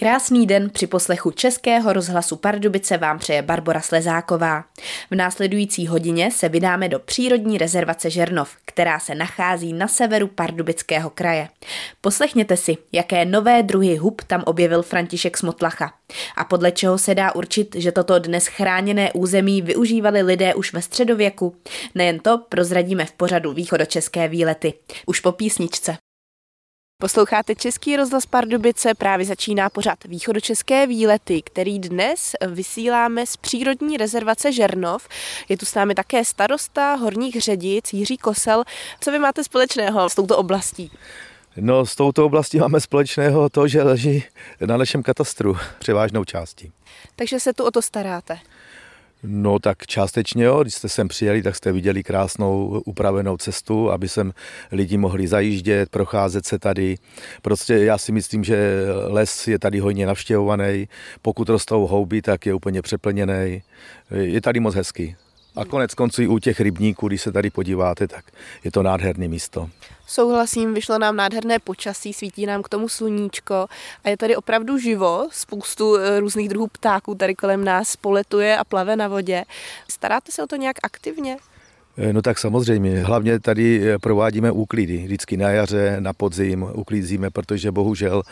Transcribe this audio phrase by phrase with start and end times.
[0.00, 4.64] Krásný den při poslechu Českého rozhlasu Pardubice vám přeje Barbara Slezáková.
[5.10, 11.10] V následující hodině se vydáme do přírodní rezervace Žernov, která se nachází na severu Pardubického
[11.10, 11.48] kraje.
[12.00, 15.92] Poslechněte si, jaké nové druhy hub tam objevil František Smotlacha
[16.36, 20.82] a podle čeho se dá určit, že toto dnes chráněné území využívali lidé už ve
[20.82, 21.56] středověku.
[21.94, 24.74] Nejen to prozradíme v pořadu Východočeské výlety.
[25.06, 25.96] Už po písničce.
[27.00, 34.52] Posloucháte Český rozhlas Pardubice, právě začíná pořad Východočeské výlety, který dnes vysíláme z přírodní rezervace
[34.52, 35.08] Žernov.
[35.48, 38.64] Je tu s námi také starosta Horních Ředic Jiří Kosel.
[39.00, 40.90] Co vy máte společného s touto oblastí?
[41.56, 44.24] No, s touto oblastí máme společného to, že leží
[44.60, 46.72] na našem katastru převážnou částí.
[47.16, 48.38] Takže se tu o to staráte?
[49.22, 54.08] No tak částečně jo, když jste sem přijeli, tak jste viděli krásnou upravenou cestu, aby
[54.08, 54.32] sem
[54.72, 56.96] lidi mohli zajíždět, procházet se tady.
[57.42, 60.88] Prostě já si myslím, že les je tady hodně navštěvovaný,
[61.22, 63.62] pokud rostou houby, tak je úplně přeplněný.
[64.10, 65.16] Je tady moc hezký.
[65.58, 68.24] A konec konců i u těch rybníků, když se tady podíváte, tak
[68.64, 69.70] je to nádherné místo.
[70.06, 73.66] Souhlasím, vyšlo nám nádherné počasí, svítí nám k tomu sluníčko
[74.04, 78.64] a je tady opravdu živo, spoustu eh, různých druhů ptáků tady kolem nás poletuje a
[78.64, 79.44] plave na vodě.
[79.90, 81.36] Staráte se o to nějak aktivně?
[82.00, 87.30] Eh, no tak samozřejmě, hlavně tady eh, provádíme úklidy, vždycky na jaře, na podzim uklízíme,
[87.30, 88.22] protože bohužel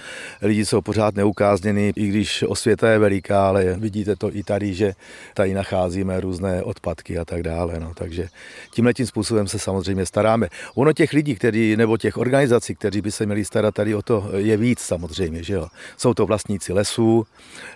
[0.43, 4.95] lidi jsou pořád neukázněni, i když osvěta je veliká, ale vidíte to i tady, že
[5.35, 7.81] tady nacházíme různé odpadky a tak dále.
[7.81, 8.29] No, takže
[8.71, 10.49] tímhle tím způsobem se samozřejmě staráme.
[10.75, 14.31] Ono těch lidí, který, nebo těch organizací, kteří by se měli starat tady o to,
[14.37, 15.43] je víc samozřejmě.
[15.43, 15.67] Že jo?
[15.97, 17.27] Jsou to vlastníci lesů,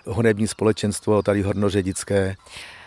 [0.05, 2.35] honební společenstvo tady hornoředické,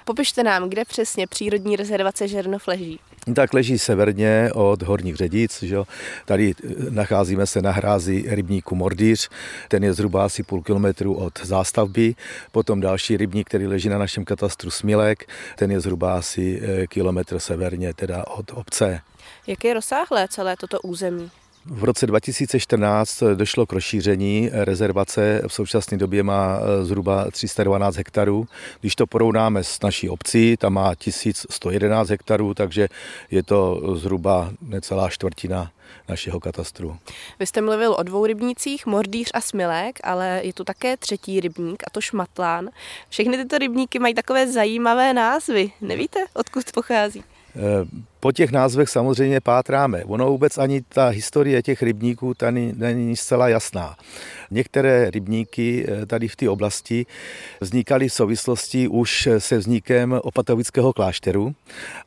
[0.04, 3.00] Popište nám, kde přesně přírodní rezervace Žernov leží.
[3.34, 5.62] Tak leží severně od Horních Ředic.
[5.62, 5.76] Že?
[6.24, 9.28] Tady eh, nacházíme se na hrázi rybníku Mordýř,
[9.68, 12.14] ten je zhruba asi půl kilometru od zástavby.
[12.52, 17.38] Potom další rybník, který leží na našem katastru Smilek, ten je zhruba asi eh, kilometr
[17.38, 19.00] severně teda od obce.
[19.46, 21.30] Jak je rozsáhlé celé toto území?
[21.66, 28.46] V roce 2014 došlo k rozšíření rezervace, v současné době má eh, zhruba 312 hektarů.
[28.80, 32.88] Když to porovnáme s naší obcí, tam má 1111 hektarů, takže
[33.30, 35.70] je to zhruba necelá čtvrtina
[36.08, 36.96] našeho katastru.
[37.38, 41.82] Vy jste mluvil o dvou rybnících, Mordýř a Smilek, ale je tu také třetí rybník,
[41.86, 42.68] a to Šmatlán.
[43.08, 45.72] Všechny tyto rybníky mají takové zajímavé názvy.
[45.80, 47.24] Nevíte, odkud pochází?
[47.56, 50.04] Eh, po těch názvech samozřejmě pátráme.
[50.04, 53.96] Ono vůbec ani ta historie těch rybníků tady není zcela jasná.
[54.50, 57.06] Některé rybníky eh, tady v té oblasti
[57.60, 61.54] vznikaly v souvislosti už se vznikem opatovického klášteru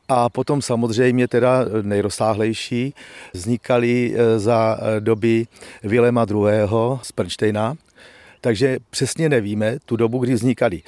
[0.08, 2.94] a potom samozřejmě teda nejrozsáhlejší
[3.32, 5.46] vznikaly eh, za doby
[5.82, 6.68] Vilema II.
[7.02, 7.74] z Prnštejna,
[8.40, 10.82] takže přesně nevíme tu dobu, kdy vznikaly.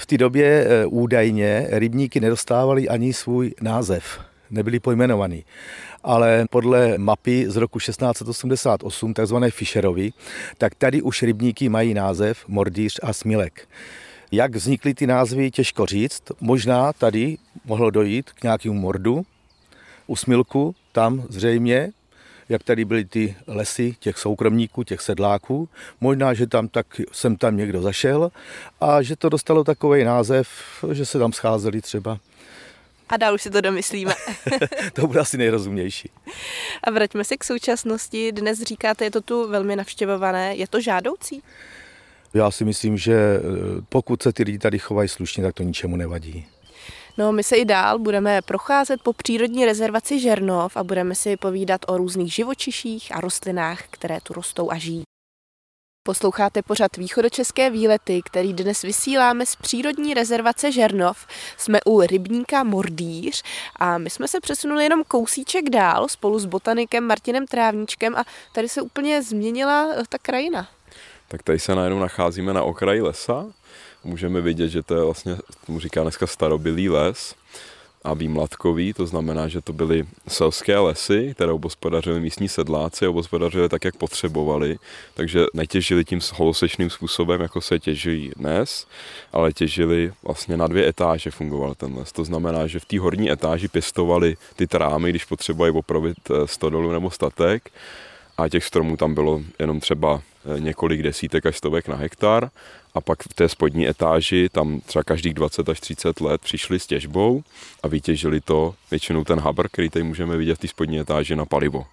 [0.00, 5.44] V té době eh, údajně rybníky nedostávaly ani svůj název, nebyly pojmenovaný.
[6.04, 10.12] Ale podle mapy z roku 1688, takzvané Fischerovi,
[10.58, 13.68] tak tady už rybníky mají název Mordýř a Smilek.
[14.32, 16.22] Jak vznikly ty názvy, těžko říct.
[16.40, 19.26] Možná tady mohlo dojít k nějakému mordu.
[20.06, 21.92] U Smilku tam zřejmě
[22.48, 25.68] jak tady byly ty lesy těch soukromníků, těch sedláků.
[26.00, 28.30] Možná, že tam tak jsem tam někdo zašel
[28.80, 30.48] a že to dostalo takový název,
[30.92, 32.18] že se tam scházeli třeba
[33.08, 34.14] a dál už si to domyslíme.
[34.92, 36.10] to bude asi nejrozumnější.
[36.84, 38.32] A vraťme se k současnosti.
[38.32, 40.56] Dnes říkáte, je to tu velmi navštěvované.
[40.56, 41.42] Je to žádoucí?
[42.34, 43.40] Já si myslím, že eh,
[43.88, 46.46] pokud se ty lidi tady chovají slušně, tak to ničemu nevadí.
[47.18, 51.80] No, my se i dál budeme procházet po přírodní rezervaci Žernov a budeme si povídat
[51.86, 55.07] o různých živočiších a rostlinách, které tu rostou a žijí.
[56.08, 61.26] Posloucháte pořad Východočeské výlety, který dnes vysíláme z přírodní rezervace Žernov.
[61.56, 63.42] Jsme u rybníka Mordýř
[63.76, 68.24] a my jsme se přesunuli jenom kousíček dál spolu s botanikem Martinem Trávníčkem a
[68.54, 70.68] tady se úplně změnila eh, ta krajina.
[71.28, 73.46] Tak tady se najednou nacházíme na okraji lesa
[74.04, 77.34] můžeme vidět, že to je vlastně, tomu říká dneska starobilý les
[78.04, 83.84] a výmladkový, to znamená, že to byly selské lesy, které obospodařili místní sedláci, obospodařili tak,
[83.84, 84.78] jak potřebovali,
[85.14, 88.86] takže netěžili tím holosečným způsobem, jako se těží dnes,
[89.32, 92.12] ale těžili vlastně na dvě etáže fungoval ten les.
[92.12, 96.92] To znamená, že v té horní etáži pěstovali ty trámy, když potřebovali opravit eh, stodolu
[96.92, 97.70] nebo statek
[98.38, 100.22] a těch stromů tam bylo jenom třeba
[100.56, 102.50] eh, několik desítek až stovek na hektar
[102.94, 106.86] a pak v té spodní etáži tam třeba každých 20 až 30 let přišli s
[106.86, 107.42] těžbou
[107.82, 111.44] a vytěžili to většinou ten habr, který tady můžeme vidět v té spodní etáži na
[111.44, 111.86] palivo.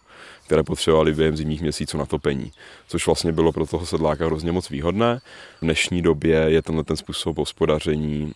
[0.45, 2.51] které potřebovaly během zimních měsíců na topení,
[2.87, 5.19] což vlastně bylo pro toho sedláka hrozně moc výhodné.
[5.61, 8.33] V dnešní době je tenhle ten způsob hospodaření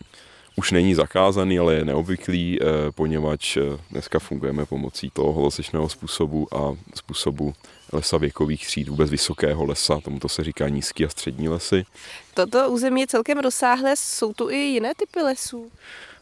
[0.56, 3.60] už není zakázaný, ale je neobvyklý, eh, poněvadž eh,
[3.90, 7.54] dneska fungujeme pomocí toho holosečného způsobu a způsobu
[7.92, 11.84] lesa věkových tříd, vůbec vysokého lesa, tomuto se říká nízký a střední lesy.
[12.34, 15.70] Toto území je celkem rozsáhlé, jsou tu i jiné typy lesů?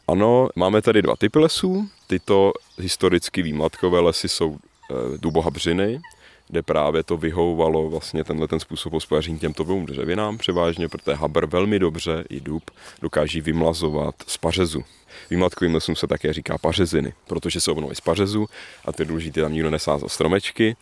[0.08, 1.88] Ano, máme tady dva typy lesů.
[2.06, 6.00] Tyto historicky výmlatkové lesy jsou e, dubohabřiny,
[6.48, 11.46] kde právě to vyhovovalo vlastně tenhle ten způsob hospodaření těmto dvou dřevinám převážně, protože habr
[11.46, 12.70] velmi dobře i dub
[13.02, 14.84] dokáží vymlazovat z pařezu.
[15.30, 18.46] Výmlatkovým lesům se také říká pařeziny, protože se obnovují z pařezu
[18.84, 20.76] a ty důležité tam nikdo nesázal stromečky,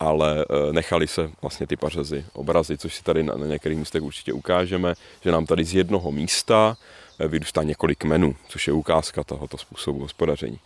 [0.00, 4.32] ale e, nechali se vlastně ty pařezy obrazit, což si tady na, některých místech určitě
[4.32, 6.76] ukážeme, že nám tady z jednoho místa
[7.18, 10.58] e, vyrůstá několik menů, což je ukázka tohoto způsobu hospodaření.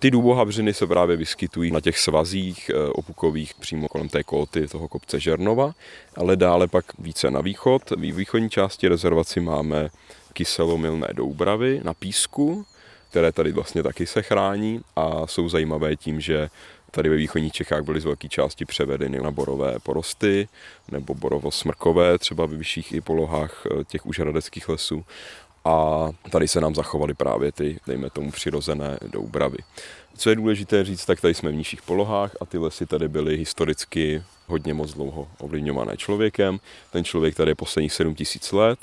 [0.00, 4.88] Ty důbohabřiny se právě vyskytují na těch svazích e, opukových přímo kolem té kóty toho
[4.88, 5.74] kopce Žernova,
[6.16, 7.90] ale dále pak více na východ.
[7.90, 9.88] V východní části rezervaci máme
[10.32, 12.66] kyselomilné doubravy na písku,
[13.10, 16.50] které tady vlastně taky se chrání a jsou zajímavé tím, že
[16.90, 20.48] Tady ve východních Čechách byly z velké části převedeny na borové porosty
[20.90, 25.04] nebo borovo-smrkové, třeba ve vyšších i polohách eh, těch užhradeckých lesů.
[25.68, 29.58] A tady se nám zachovaly právě ty, dejme tomu, přirozené doubravy.
[30.16, 33.36] Co je důležité říct, tak tady jsme v nižších polohách a ty lesy tady byly
[33.36, 36.58] historicky hodně moc dlouho ovlivňované člověkem.
[36.90, 38.78] Ten člověk tady je posledních 7000 let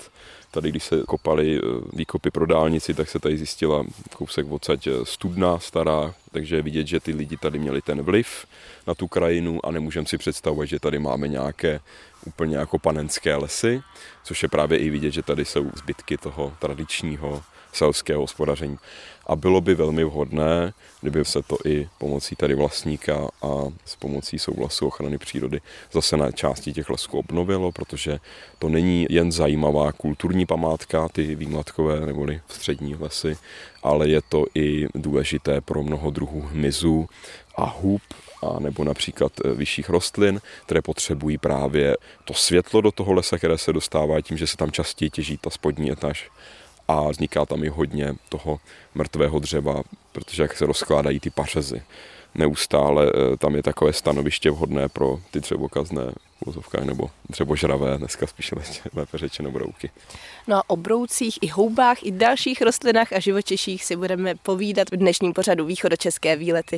[0.55, 1.61] Tady, když se kopali eh,
[1.93, 3.83] výkopy pro dálnici, tak se tady zjistila
[4.15, 8.45] kousek odsaď eh, studna stará, takže je vidět, že ty lidi tady měli ten vliv
[8.87, 11.79] na tu krajinu a nemůžeme si představovat, že tady máme nějaké
[12.25, 13.81] úplně jako panenské lesy,
[14.23, 17.43] což je právě i vidět, že tady jsou zbytky toho tradičního
[17.73, 18.77] selského hospodaření.
[19.27, 23.49] A bylo by velmi vhodné, kdyby se to i pomocí tady vlastníka a
[23.85, 25.61] s pomocí souhlasu ochrany přírody
[25.91, 28.19] zase na části těch lesů obnovilo, protože
[28.59, 33.37] to není jen zajímavá kulturní památka, ty výmlatkové neboli střední lesy,
[33.83, 37.07] ale je to i důležité pro mnoho druhů hmyzu
[37.57, 38.01] a hub,
[38.43, 43.57] a nebo například e, vyšších rostlin, které potřebují právě to světlo do toho lesa, které
[43.57, 46.29] se dostává tím, že se tam častěji těží ta spodní etáž
[46.87, 48.59] a vzniká tam i hodně toho
[48.95, 49.81] mrtvého dřeva,
[50.11, 51.81] protože jak se rozkládají ty pařezy
[52.35, 56.03] neustále, eh, tam je takové stanoviště vhodné pro ty dřevokazné
[56.45, 58.53] vozovkách nebo dřebožravé, dneska spíš
[58.93, 59.91] lépe řečeno brouky.
[60.47, 64.97] No a o broucích i houbách i dalších rostlinách a živočiších si budeme povídat v
[64.97, 66.77] dnešním pořadu Východočeské výlety.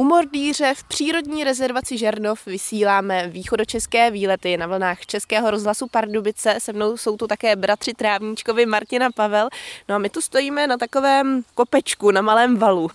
[0.00, 6.54] U Mordýře v přírodní rezervaci Žernov vysíláme východočeské výlety na vlnách Českého rozhlasu Pardubice.
[6.58, 9.48] Se mnou jsou tu také bratři Trávníčkovi Martina Pavel.
[9.88, 12.90] No a my tu stojíme na takovém kopečku, na malém valu.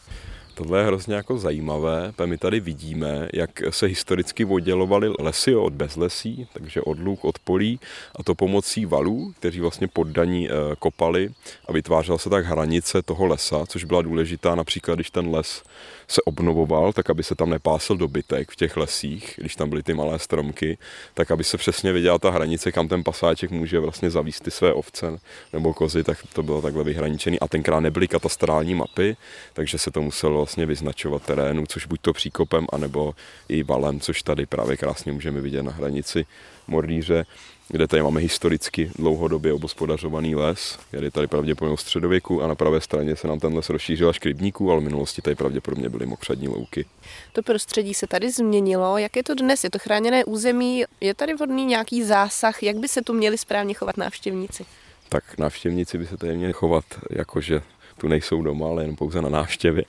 [0.55, 6.47] Tohle je hrozně jako zajímavé, my tady vidíme, jak se historicky oddělovaly lesy od bezlesí,
[6.53, 7.79] takže od luk, od polí,
[8.15, 11.29] a to pomocí valů, kteří vlastně poddaní eh, kopali
[11.67, 15.63] a vytvářela se tak hranice toho lesa, což byla důležitá například, když ten les
[16.07, 19.93] se obnovoval, tak aby se tam nepásl dobytek v těch lesích, když tam byly ty
[19.93, 20.77] malé stromky,
[21.13, 24.73] tak aby se přesně viděla ta hranice, kam ten pasáček může vlastně zavíst ty své
[24.73, 25.19] ovce
[25.53, 27.39] nebo kozy, tak to bylo takhle vyhraničený.
[27.39, 29.17] A tenkrát nebyly katastrální mapy,
[29.53, 33.15] takže se to muselo vlastně vyznačovat terénu, což buď to příkopem, anebo
[33.49, 36.25] i valem, což tady právě krásně můžeme vidět na hranici
[36.67, 37.25] Mordíře
[37.67, 42.55] kde tady máme historicky dlouhodobě obospodařovaný les, který je tady pravděpodobně v středověku a na
[42.55, 45.89] pravé straně se nám ten les rozšířil až k rybníku, ale v minulosti tady pravděpodobně
[45.89, 46.85] byly mokřadní louky.
[47.33, 48.97] To prostředí se tady změnilo.
[48.97, 49.63] Jak je to dnes?
[49.63, 50.83] Je to chráněné území?
[51.01, 52.63] Je tady vhodný nějaký zásah?
[52.63, 54.65] Jak by se tu měli správně chovat návštěvníci?
[55.09, 57.61] Tak návštěvníci by se tady měli chovat jako, že
[57.97, 59.83] tu nejsou doma, ale jen pouze na návštěvě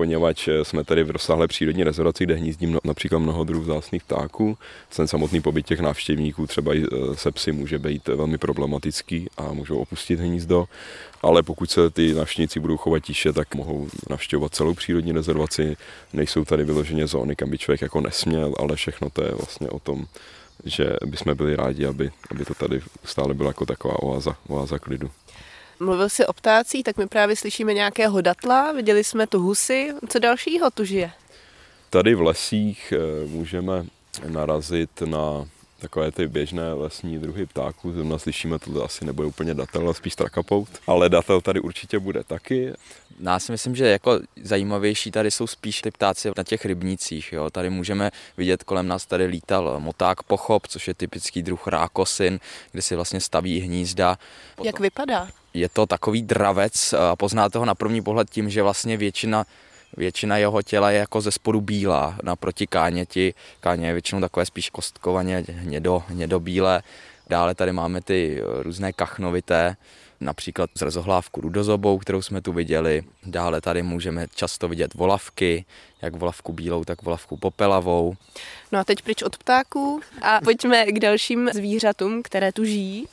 [0.00, 4.04] poněvadž eh, jsme tady v rozsáhlé přírodní rezervaci, kde hnízdí mno, například mnoho druhů vzácných
[4.04, 4.58] ptáků.
[4.96, 9.52] Ten samotný pobyt těch návštěvníků, třeba i eh, se psy, může být velmi problematický a
[9.52, 10.68] můžou opustit hnízdo.
[11.22, 15.76] Ale pokud se ty návštěvníci budou chovat tiše, tak mohou navštěvovat celou přírodní rezervaci.
[16.12, 19.78] Nejsou tady vyloženě zóny, kam by člověk jako nesměl, ale všechno to je vlastně o
[19.78, 20.06] tom,
[20.64, 25.10] že bychom byli rádi, aby, aby to tady stále byla jako taková oáza, oáza klidu.
[25.80, 29.94] Mluvil jsi o ptácích, tak my právě slyšíme nějakého datla, viděli jsme tu husy.
[30.08, 31.12] Co dalšího tu žije?
[31.90, 33.86] Tady v lesích eh, můžeme
[34.26, 35.46] narazit na
[35.80, 37.92] takové ty běžné lesní druhy ptáků.
[37.92, 40.68] Zrovna slyšíme, to asi nebude úplně datel, ale spíš trakapout.
[40.86, 42.72] Ale datel tady určitě bude taky.
[43.20, 47.32] Já si myslím, že jako zajímavější tady jsou spíš ty ptáci na těch rybnících.
[47.32, 47.50] Jo.
[47.50, 52.40] Tady můžeme vidět, kolem nás tady lítal moták pochop, což je typický druh rákosin,
[52.72, 54.18] kde si vlastně staví hnízda.
[54.56, 54.66] Potom...
[54.66, 55.28] Jak vypadá?
[55.54, 59.46] Je to takový dravec a poznáte ho na první pohled tím, že vlastně většina
[59.96, 63.34] většina jeho těla je jako ze spodu bílá, naproti káněti.
[63.60, 66.82] Káně je většinou takové spíš kostkovaně hnědo, hnědobílé.
[67.28, 69.76] Dále tady máme ty různé kachnovité,
[70.20, 73.02] například zrzohlávku rudozobou, kterou jsme tu viděli.
[73.26, 75.64] Dále tady můžeme často vidět volavky,
[76.02, 78.14] jak volavku bílou, tak volavku popelavou.
[78.72, 83.06] No a teď pryč od ptáků a pojďme k dalším zvířatům, které tu žijí.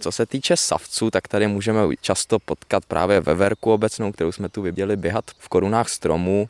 [0.00, 4.62] Co se týče savců, tak tady můžeme často potkat právě veverku obecnou, kterou jsme tu
[4.62, 6.48] viděli běhat v korunách stromů.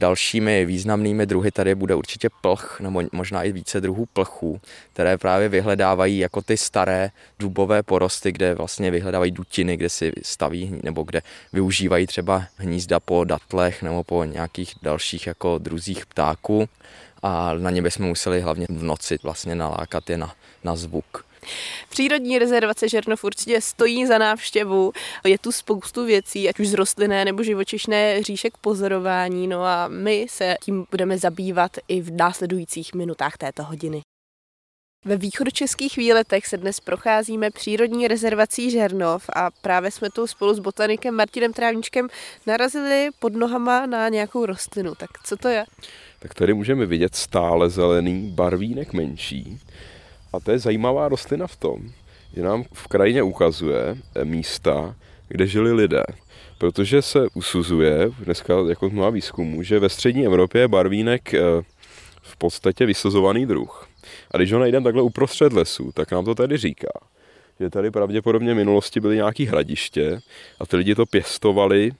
[0.00, 4.60] Dalšími významnými druhy tady bude určitě plch, nebo možná i více druhů plchů,
[4.92, 10.80] které právě vyhledávají jako ty staré dubové porosty, kde vlastně vyhledávají dutiny, kde si staví
[10.82, 11.22] nebo kde
[11.52, 16.68] využívají třeba hnízda po datlech nebo po nějakých dalších jako druzích ptáků
[17.22, 20.34] a na ně bychom museli hlavně v noci vlastně nalákat je na,
[20.64, 21.24] na zvuk.
[21.88, 24.92] Přírodní rezervace Žernov určitě stojí za návštěvu.
[25.26, 29.46] Je tu spoustu věcí, ať už z rostlinné nebo živočišné říše k pozorování.
[29.46, 34.00] No a my se tím budeme zabývat i v následujících minutách této hodiny.
[35.06, 40.58] Ve východočeských výletech se dnes procházíme přírodní rezervací Žernov a právě jsme tu spolu s
[40.58, 42.08] botanikem Martinem Trávničkem
[42.46, 44.94] narazili pod nohama na nějakou rostlinu.
[44.94, 45.64] Tak co to je?
[46.18, 49.58] Tak tady můžeme vidět stále zelený barvínek menší,
[50.34, 51.78] a to je zajímavá rostlina v tom,
[52.36, 54.94] že nám v krajině ukazuje eh, místa,
[55.28, 56.02] kde žili lidé.
[56.58, 61.40] Protože se usuzuje, dneska jako mnoha výzkumů, že ve střední Evropě je barvínek eh,
[62.22, 63.88] v podstatě vysazovaný druh.
[64.30, 66.92] A když ho najdeme takhle uprostřed lesu, tak nám to tady říká,
[67.60, 70.20] že tady pravděpodobně v minulosti byly nějaké hradiště
[70.60, 71.90] a ty lidi to pěstovali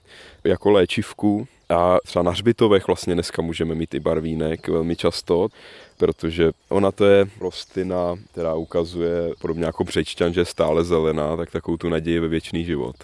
[0.43, 5.49] jako léčivku a třeba na hřbitovech vlastně dneska můžeme mít i barvínek velmi často
[5.97, 11.51] protože ona to je rostlina, která ukazuje, podobně jako břečťan, že je stále zelená, tak
[11.51, 12.95] takovou tu naději ve věčný život.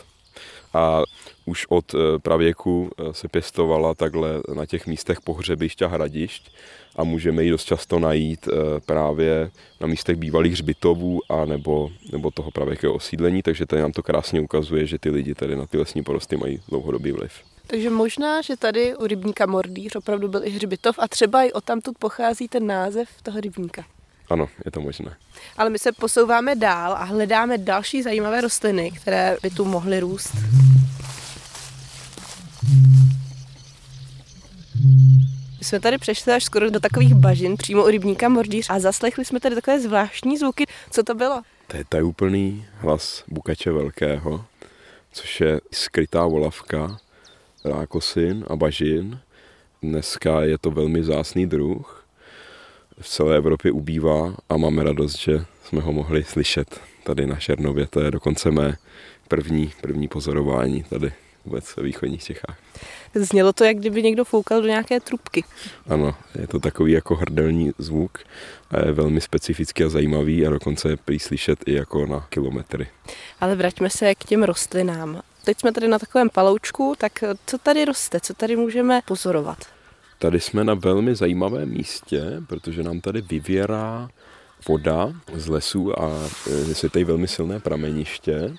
[0.74, 1.02] A
[1.46, 6.52] už od eh, pravěku eh, se pěstovala takhle na těch místech pohřebišť a hradišť
[6.96, 9.52] a můžeme ji dost často najít eh, právě
[9.82, 14.42] na místech bývalých hřbitovů a nebo, nebo toho pravěkého osídlení, takže tady nám to krásně
[14.42, 17.32] ukazuje, že ty lidi tady na ty lesní porosty mají dlouhodobý vliv.
[17.72, 21.98] Takže možná, že tady u rybníka Mordýř opravdu byl i hřbitov a třeba i odtamtud
[21.98, 23.86] pochází ten název toho rybníka.
[24.30, 25.18] Ano, je to možné.
[25.58, 30.36] Ale my se posouváme dál a hledáme další zajímavé rostliny, které by tu mohly růst.
[35.60, 39.26] My jsme tady přešli až skoro do takových bažin přímo u rybníka Mordýř a zaslechli
[39.26, 40.66] jsme tady takové zvláštní zvuky.
[40.90, 41.42] Co to bylo?
[41.68, 44.46] To je tajúplný hlas bukače velkého,
[45.12, 46.98] což je skrytá volavka,
[47.64, 49.20] rákosin a bažin.
[49.82, 52.06] Dneska je to velmi zásný druh.
[53.02, 57.88] V celé Evropě ubývá a máme radost, že jsme ho mohli slyšet tady na Šernově.
[57.88, 58.78] To je dokonce mé
[59.28, 61.14] první, první pozorování tady
[61.46, 62.58] vůbec ve východních Čechách.
[63.16, 65.44] Znělo to, jak kdyby někdo foukal do nějaké trubky.
[65.88, 68.18] Ano, je to takový jako hrdelní zvuk
[68.70, 72.88] a je velmi specifický a zajímavý a dokonce je prý slyšet i jako na kilometry.
[73.42, 75.22] Ale vraťme se k těm rostlinám.
[75.44, 79.58] Teď jsme tady na takovém paloučku, tak co tady roste, co tady můžeme pozorovat?
[80.20, 84.10] Tady jsme na velmi zajímavém místě, protože nám tady vyvěrá
[84.68, 86.30] voda z lesů a
[86.68, 88.54] je se tady velmi silné prameniště,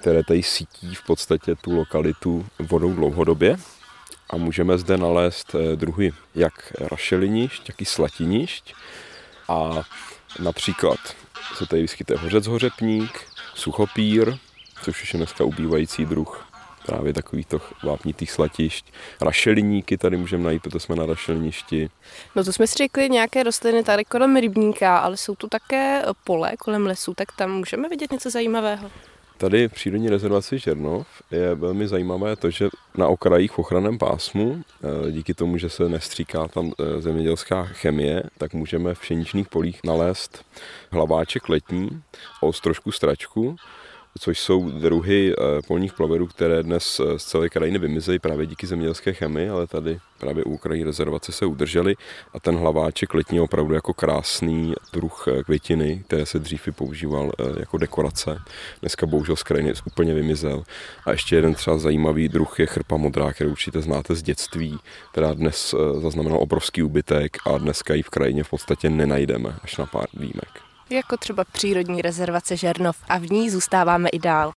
[0.00, 3.56] které tady sítí v podstatě tu lokalitu vodou dlouhodobě.
[4.30, 8.74] A můžeme zde nalézt eh, druhy jak rašelinišť, tak i slatinišť.
[9.48, 9.82] A
[10.38, 10.98] například
[11.56, 13.20] se tady vyskytuje hořec hořepník,
[13.54, 14.38] suchopír,
[14.82, 16.46] což už je dneska ubývající druh
[16.86, 18.92] právě takovýchto vápnitých slatišť.
[19.20, 21.90] Rašeliníky tady můžeme najít, protože jsme na rašeliništi.
[22.36, 26.52] No to jsme si řekli nějaké rostliny tady kolem rybníka, ale jsou tu také pole
[26.58, 28.90] kolem lesů, tak tam můžeme vidět něco zajímavého.
[29.36, 34.62] Tady v přírodní rezervaci Žernov je velmi zajímavé to, že na okrajích v ochranném pásmu,
[34.62, 39.80] eh, díky tomu, že se nestříká tam eh, zemědělská chemie, tak můžeme v pšeničných polích
[39.84, 40.44] nalézt
[40.90, 42.02] hlaváček letní,
[42.40, 43.56] ostrožku stračku,
[44.18, 48.66] což jsou druhy eh, polních ploverů, které dnes eh, z celé krajiny vymizely právě díky
[48.66, 51.96] zemědělské chemii, ale tady právě u krají rezervace se udržely
[52.34, 57.32] a ten hlaváček letní je opravdu jako krásný druh eh, květiny, které se dřív používal
[57.60, 58.38] jako dekorace.
[58.80, 60.64] Dneska bohužel z krajiny úplně vymizel.
[61.06, 64.78] A ještě jeden třeba zajímavý druh je chrpa modrá, kterou určitě znáte z dětství,
[65.12, 69.86] která dnes zaznamenala obrovský úbytek a dneska ji v krajině v podstatě nenajdeme, až na
[69.86, 74.52] pár výjimek jako třeba přírodní rezervace Žernov a v ní zůstáváme i dál.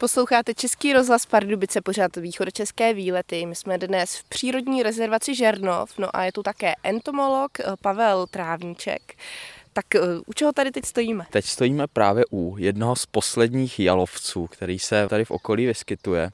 [0.00, 3.46] Posloucháte Český rozhlas Pardubice, pořád východočeské výlety.
[3.46, 8.26] My jsme dnes v přírodní rezervaci Žernov, no a je tu také entomolog eh, Pavel
[8.26, 9.14] Trávníček.
[9.72, 11.26] Tak eh, u čeho tady teď stojíme?
[11.30, 16.30] Teď stojíme právě u jednoho z posledních jalovců, který se tady v okolí vyskytuje.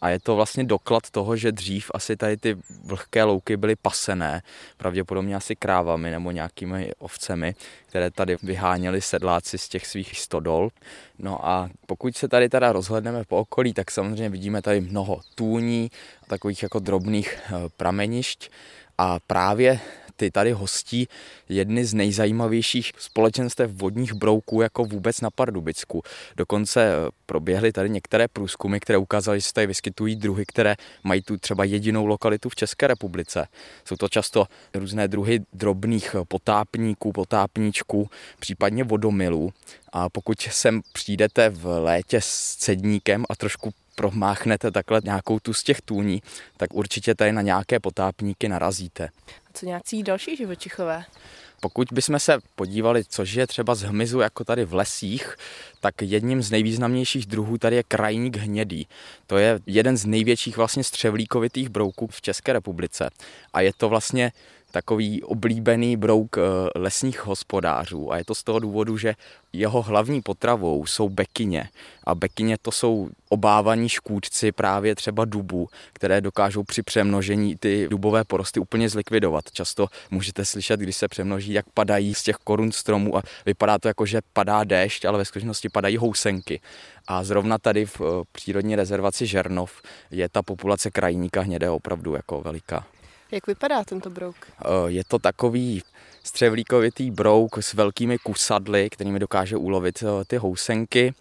[0.00, 4.42] A je to vlastně doklad toho, že dřív asi tady ty vlhké louky byly pasené,
[4.76, 7.54] pravděpodobně asi krávami nebo nějakými ovcemi,
[7.86, 10.70] které tady vyháněli sedláci z těch svých stodol.
[11.18, 15.90] No a pokud se tady teda rozhledneme po okolí, tak samozřejmě vidíme tady mnoho tůní,
[16.26, 18.50] takových jako drobných eh, pramenišť
[18.98, 19.80] a právě
[20.18, 21.08] ty tady hostí
[21.48, 26.02] jedny z nejzajímavějších společenstev vodních brouků jako vůbec na Pardubicku.
[26.36, 31.22] Dokonce eh, proběhly tady některé průzkumy, které ukázaly, že se tady vyskytují druhy, které mají
[31.22, 33.46] tu třeba jedinou lokalitu v České republice.
[33.84, 39.52] Jsou to často různé druhy drobných eh, potápníků, potápníčků, případně vodomilů.
[39.92, 45.62] A pokud sem přijdete v létě s cedníkem a trošku promáchnete takhle nějakou tu z
[45.62, 46.22] těch tůní,
[46.56, 49.08] tak určitě tady na nějaké potápníky narazíte.
[49.58, 51.04] Co nějaký další živočichové?
[51.60, 55.36] Pokud bychom se podívali, což je třeba z hmyzu jako tady v lesích,
[55.80, 58.86] tak jedním z nejvýznamnějších druhů tady je krajník hnědý.
[59.26, 63.10] To je jeden z největších vlastně střevlíkovitých brouků v České republice.
[63.52, 64.32] A je to vlastně
[64.70, 66.40] takový oblíbený brouk eh,
[66.74, 69.14] lesních hospodářů a je to z toho důvodu, že
[69.52, 71.68] jeho hlavní potravou jsou bekyně
[72.04, 78.24] a bekyně to jsou obávaní škůdci právě třeba dubu, které dokážou při přemnožení ty dubové
[78.24, 79.44] porosty úplně zlikvidovat.
[79.52, 83.88] Často můžete slyšet, když se přemnoží, jak padají z těch korun stromů a vypadá to
[83.88, 86.60] jako, že padá déšť, ale ve skutečnosti padají housenky.
[87.06, 92.40] A zrovna tady v eh, přírodní rezervaci Žernov je ta populace krajníka hnědého opravdu jako
[92.40, 92.86] veliká.
[93.32, 94.36] Jak vypadá tento brouk?
[94.86, 95.82] Je to takový
[96.24, 101.14] střevlíkovitý brouk s velkými kusadly, kterými dokáže ulovit ty housenky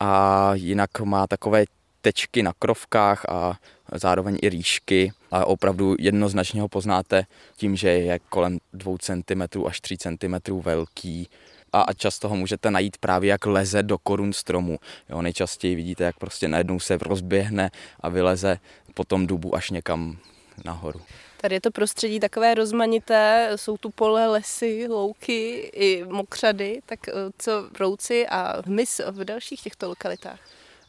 [0.00, 1.64] a jinak má takové
[2.00, 3.58] tečky na krovkách a
[3.94, 7.26] zároveň i rýšky a opravdu jednoznačně ho poznáte
[7.56, 11.28] tím, že je kolem 2 cm až 3 cm velký
[11.72, 14.78] a často ho můžete najít právě jak leze do korun stromu.
[15.08, 18.58] Jo, nejčastěji vidíte, jak prostě najednou se rozběhne a vyleze
[18.94, 20.18] po tom dubu až někam
[20.64, 21.00] nahoru.
[21.40, 27.12] Tady je to prostředí takové rozmanité, jsou tu pole, lesy, louky i mokřady, tak eh,
[27.38, 30.40] co brouci a hmyz v dalších těchto lokalitách?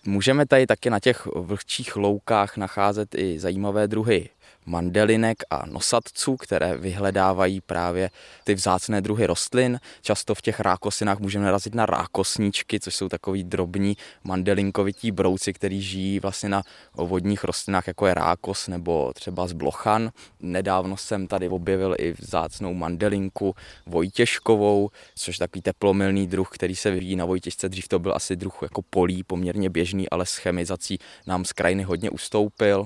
[0.06, 4.30] Můžeme tady taky na těch vlhčích loukách nacházet i zajímavé druhy
[4.66, 8.10] mandelinek a nosadců, které vyhledávají právě
[8.44, 9.80] ty vzácné druhy rostlin.
[10.02, 15.82] Často v těch rákosinách můžeme narazit na rákosníčky, což jsou takový drobní mandelinkovití brouci, který
[15.82, 20.12] žijí vlastně na vodních rostlinách, jako je rákos nebo třeba z blochan.
[20.40, 26.92] Nedávno jsem tady objevil i vzácnou mandelinku Vojtěžkovou, což je takový teplomilný druh, který se
[26.92, 27.70] vyvíjí na Vojtěžce.
[27.70, 31.84] Dřív to byl asi druh jako polí, poměrně běžný, ale s chemizací nám z krajiny
[31.84, 32.86] hodně ustoupil.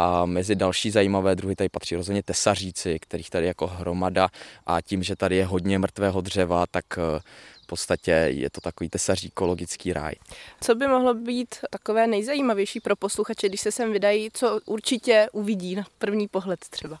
[0.00, 4.28] A mezi další zajímavé druhy tady patří rozhodně tesaříci, kterých tady jako hromada
[4.66, 7.20] a tím, že tady je hodně mrtvého dřeva, tak eh,
[7.62, 10.14] v podstatě je to takový tesaří ekologický ráj.
[10.60, 15.74] Co by mohlo být takové nejzajímavější pro posluchače, když se sem vydají, co určitě uvidí
[15.74, 16.98] na první pohled třeba?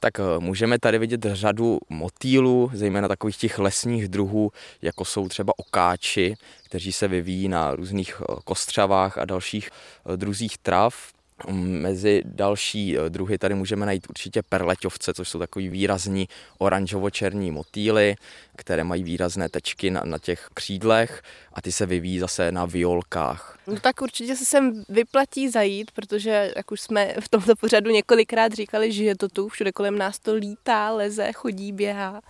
[0.00, 4.52] tak eh, můžeme tady vidět řadu motýlů, zejména takových těch lesních druhů,
[4.82, 9.70] jako jsou třeba okáči, kteří se vyvíjí na různých eh, kostřavách a dalších
[10.16, 11.13] druzích trav.
[11.52, 18.16] Mezi další eh, druhy tady můžeme najít určitě perleťovce, což jsou takový výrazní oranžovo-černí motýly,
[18.56, 23.58] které mají výrazné tečky na, na těch křídlech a ty se vyvíjí zase na violkách.
[23.66, 28.52] No tak určitě se sem vyplatí zajít, protože jak už jsme v tomto pořadu několikrát
[28.52, 32.20] říkali, že je to tu, všude kolem nás to lítá, leze, chodí, běhá.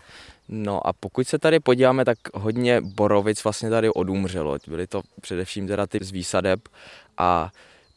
[0.49, 4.59] No a pokud se tady podíváme, tak hodně borovic vlastně tady odumřelo.
[4.67, 6.61] Byly to především teda ty z výsadeb
[7.19, 7.51] a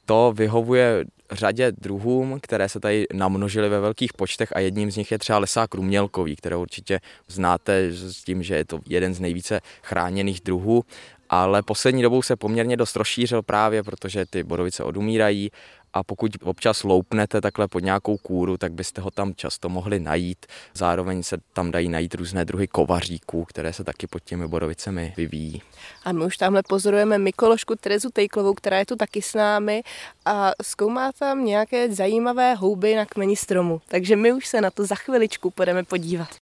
[0.07, 5.11] to vyhovuje řadě druhům, které se tady namnožily ve velkých počtech a jedním z nich
[5.11, 9.61] je třeba lesák rumělkový, které určitě znáte s tím, že je to jeden z nejvíce
[9.83, 10.83] chráněných druhů.
[11.29, 15.51] Ale poslední dobou se poměrně dost rozšířil právě, protože ty borovice odumírají
[15.97, 20.45] a pokud občas loupnete takhle pod nějakou kůru, tak byste ho tam často mohli najít.
[20.73, 25.61] Zároveň se tam dají najít různé druhy kovaříků, které se taky pod těmi borovicemi vyvíjí.
[26.05, 29.83] A my už tamhle pozorujeme Mikološku Terezu Tejklovou, která je tu taky s námi
[30.25, 33.81] a zkoumá tam nějaké zajímavé houby na kmeni stromu.
[33.87, 36.46] Takže my už se na to za chviličku budeme podívat.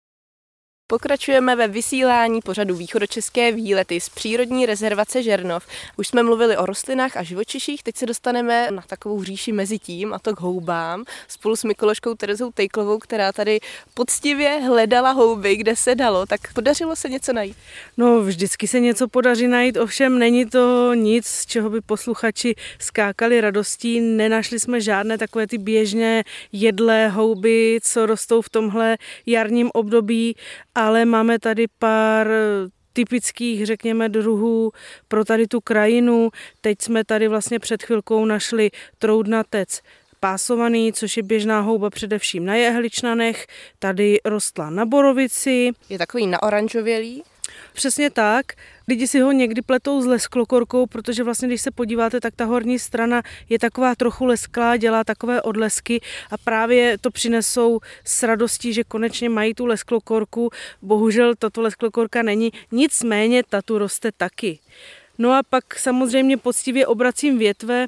[0.90, 5.66] Pokračujeme ve vysílání pořadu východočeské výlety z přírodní rezervace Žernov.
[5.96, 10.14] Už jsme mluvili o rostlinách a živočiších, teď se dostaneme na takovou říši mezi tím,
[10.14, 13.60] a to k houbám, spolu s Mikološkou Terezou Tejklovou, která tady
[13.94, 16.26] poctivě hledala houby, kde se dalo.
[16.26, 17.56] Tak podařilo se něco najít?
[17.96, 23.40] No, vždycky se něco podaří najít, ovšem není to nic, z čeho by posluchači skákali
[23.40, 24.00] radostí.
[24.00, 28.96] Nenašli jsme žádné takové ty běžné jedlé houby, co rostou v tomhle
[29.26, 30.36] jarním období
[30.78, 32.28] ale máme tady pár
[32.92, 34.72] typických, řekněme, druhů
[35.08, 36.30] pro tady tu krajinu.
[36.60, 39.80] Teď jsme tady vlastně před chvilkou našli troudnatec
[40.20, 43.46] pásovaný, což je běžná houba především na jehličnanech.
[43.78, 45.70] Tady rostla na borovici.
[45.88, 47.22] Je takový naoranžovělý.
[47.72, 48.46] Přesně tak.
[48.88, 52.78] Lidi si ho někdy pletou s lesklokorkou, protože vlastně, když se podíváte, tak ta horní
[52.78, 58.84] strana je taková trochu lesklá, dělá takové odlesky a právě to přinesou s radostí, že
[58.84, 60.50] konečně mají tu lesklokorku.
[60.82, 64.58] Bohužel tato lesklokorka není, nicméně ta tu roste taky.
[65.18, 67.86] No a pak samozřejmě poctivě obracím větve,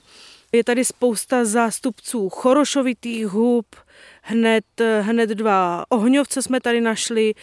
[0.52, 3.66] je tady spousta zástupců chorošovitých hub,
[4.22, 4.64] hned,
[5.00, 7.34] hned dva ohňovce jsme tady našli,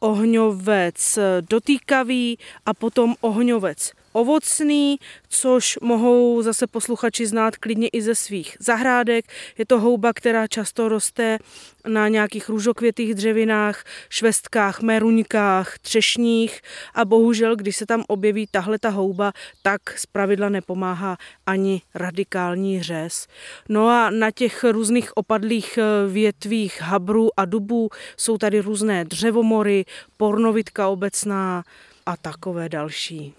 [0.00, 4.96] ohňovec dotýkavý a potom ohňovec ovocný,
[5.28, 9.24] což mohou zase posluchači znát klidně i ze svých zahrádek.
[9.58, 11.38] Je to houba, která často roste
[11.86, 16.60] na nějakých růžokvětých dřevinách, švestkách, meruňkách, třešních
[16.94, 21.16] a bohužel, když se tam objeví tahle ta houba, tak zpravidla nepomáhá
[21.46, 23.26] ani radikální řez.
[23.68, 29.84] No a na těch různých opadlých eh, větvích habrů a dubů jsou tady různé dřevomory,
[30.16, 31.64] pornovitka obecná
[32.06, 33.34] a takové další.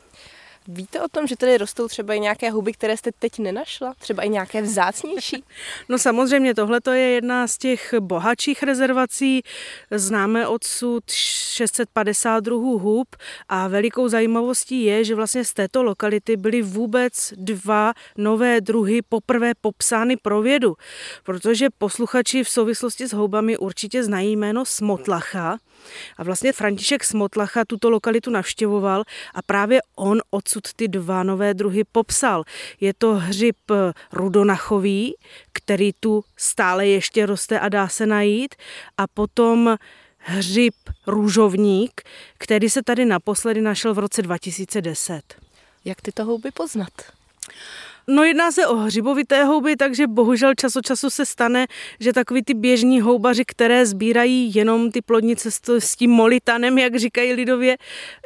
[0.71, 3.93] Víte o tom, že tady rostou třeba i nějaké huby, které jste teď nenašla?
[3.99, 5.43] Třeba i nějaké vzácnější?
[5.89, 9.41] No samozřejmě, tohle je jedna z těch bohatších rezervací.
[9.91, 13.15] Známe odsud 650 druhů hub
[13.49, 19.51] a velikou zajímavostí je, že vlastně z této lokality byly vůbec dva nové druhy poprvé
[19.62, 20.75] popsány pro vědu,
[21.23, 25.58] protože posluchači v souvislosti s houbami určitě znají jméno Smotlacha
[26.17, 29.03] a vlastně František Smotlacha tuto lokalitu navštěvoval
[29.34, 32.44] a právě on odsud ty dva nové druhy popsal.
[32.82, 33.58] Je to hřib
[34.12, 35.15] rudonachový,
[35.52, 38.56] který tu stále ještě roste a dá se najít
[38.98, 39.78] a potom
[40.18, 40.76] hřib
[41.08, 42.02] růžovník,
[42.38, 45.22] který se tady naposledy našel v roce 2010.
[45.86, 46.94] Jak tyto houby poznat?
[48.12, 51.67] No jedná se o hřibovité houby, takže bohužel čas od času se stane,
[52.00, 57.34] že takový ty běžní houbaři, které sbírají jenom ty plodnice s tím molitanem, jak říkají
[57.34, 57.78] lidově,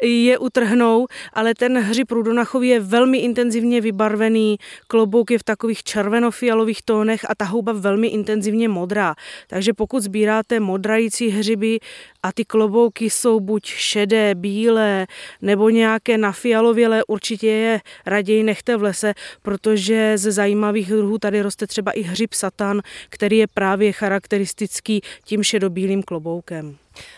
[0.02, 6.82] je utrhnou, ale ten hřib rudonachový je velmi intenzivně vybarvený, klobouk je v takových červenofialových
[6.82, 9.16] tónech a ta houba velmi intenzivně modrá.
[9.48, 11.80] Takže pokud sbíráte modrající hřiby
[12.24, 15.08] a ty klobouky jsou buď šedé, bílé
[15.42, 19.73] nebo nějaké nafialovělé, určitě je raději nechte v lese, protože
[20.16, 26.04] ze zajímavých druhů tady roste třeba i hřib satan, který je právě charakteristický tím šedobílým
[26.04, 26.78] kloboukem.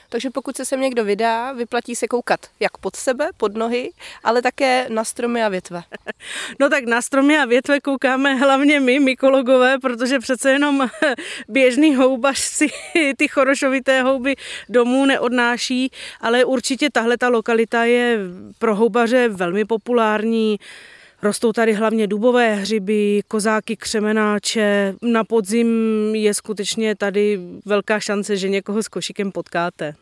[0.09, 3.91] Takže pokud se sem někdo vydá, vyplatí se koukat jak pod sebe, pod nohy,
[4.23, 5.83] ale také na stromy a větve.
[6.59, 10.89] No tak na stromy a větve koukáme hlavně my, mykologové, protože přece jenom
[11.47, 12.67] běžný houbař si
[13.17, 14.35] ty chorošovité houby
[14.69, 15.91] domů neodnáší,
[16.21, 18.19] ale určitě tahle ta lokalita je
[18.59, 20.57] pro houbaře velmi populární.
[21.21, 24.93] Rostou tady hlavně dubové hřiby, kozáky, křemenáče.
[25.01, 25.67] Na podzim
[26.15, 29.95] je skutečně tady velká šance, že někoho s košíkem potkáte.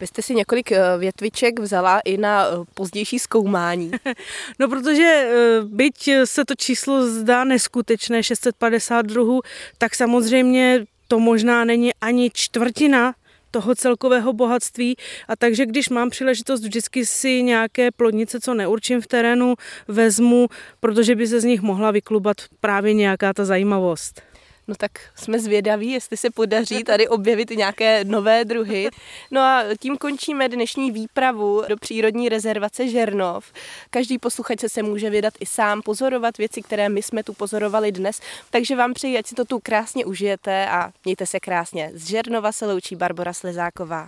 [0.00, 3.90] Vy jste si několik eh, větviček vzala i na eh, pozdější zkoumání.
[4.58, 9.40] No protože eh, byť se to číslo zdá neskutečné, 652,
[9.78, 13.14] tak samozřejmě to možná není ani čtvrtina
[13.54, 14.96] toho celkového bohatství.
[15.28, 19.54] A takže když mám příležitost, vždycky si nějaké plodnice, co neurčím v terénu,
[19.88, 20.48] vezmu,
[20.80, 24.33] protože by se z nich mohla vyklubat právě nějaká ta zajímavost.
[24.68, 28.88] No tak jsme zvědaví, jestli se podaří tady objevit nějaké nové druhy.
[29.30, 33.52] No a tím končíme dnešní výpravu do přírodní rezervace Žernov.
[33.90, 38.20] Každý posluchač se může vydat i sám pozorovat věci, které my jsme tu pozorovali dnes.
[38.50, 41.90] Takže vám přeji, ať si to tu krásně užijete a mějte se krásně.
[41.94, 44.02] Z Žernova se loučí Barbara Slezáková.